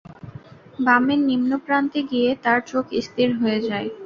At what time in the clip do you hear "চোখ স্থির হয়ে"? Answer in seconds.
2.69-3.59